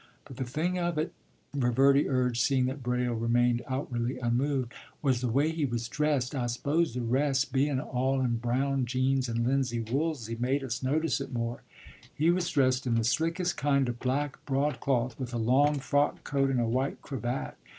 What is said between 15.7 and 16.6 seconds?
frock coat, and